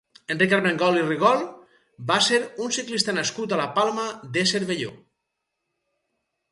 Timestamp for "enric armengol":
0.35-0.95